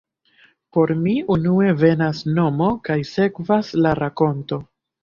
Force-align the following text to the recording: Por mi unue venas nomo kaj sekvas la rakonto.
Por 0.77 0.93
mi 1.01 1.13
unue 1.35 1.75
venas 1.83 2.25
nomo 2.41 2.73
kaj 2.89 2.99
sekvas 3.15 3.75
la 3.85 3.97
rakonto. 4.03 4.65